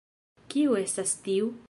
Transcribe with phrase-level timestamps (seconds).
[0.53, 1.57] Kiu estas tiu?